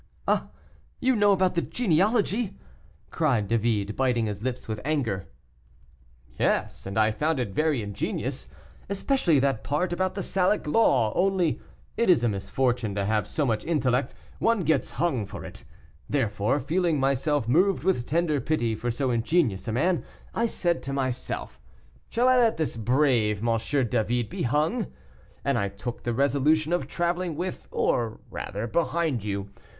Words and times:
"Ah! 0.27 0.49
you 0.99 1.15
know 1.15 1.31
about 1.31 1.53
the 1.53 1.61
genealogy?" 1.61 2.57
cried 3.11 3.47
David, 3.47 3.95
biting 3.95 4.25
his 4.25 4.41
lips 4.41 4.67
with 4.67 4.81
anger. 4.83 5.27
"Yes, 6.39 6.87
and 6.87 6.97
I 6.97 7.11
found 7.11 7.39
it 7.39 7.51
very 7.51 7.83
ingenious, 7.83 8.49
especially 8.89 9.37
that 9.41 9.63
part 9.63 9.93
about 9.93 10.15
the 10.15 10.23
Salic 10.23 10.65
law; 10.65 11.13
only 11.13 11.61
it 11.97 12.09
is 12.09 12.23
a 12.23 12.29
misfortune 12.29 12.95
to 12.95 13.05
have 13.05 13.27
so 13.27 13.45
much 13.45 13.63
intellect, 13.63 14.15
one 14.39 14.61
gets 14.63 14.89
hung 14.89 15.27
for 15.27 15.45
it; 15.45 15.63
therefore, 16.09 16.59
feeling 16.59 16.99
myself 16.99 17.47
moved 17.47 17.83
with 17.83 18.07
tender 18.07 18.41
pity 18.41 18.73
for 18.73 18.89
so 18.89 19.11
ingenious 19.11 19.67
a 19.67 19.71
man, 19.71 20.03
I 20.33 20.47
said 20.47 20.81
to 20.81 20.93
myself, 20.93 21.61
'Shall 22.09 22.27
I 22.27 22.37
let 22.37 22.57
this 22.57 22.75
brave 22.75 23.47
M. 23.47 23.55
David 23.87 24.29
be 24.29 24.41
hung?' 24.41 24.87
and 25.45 25.59
I 25.59 25.69
took 25.69 26.01
the 26.01 26.13
resolution 26.15 26.73
of 26.73 26.87
traveling 26.87 27.35
with, 27.35 27.67
or 27.69 28.19
rather 28.31 28.65
behind, 28.65 29.23
you. 29.23 29.51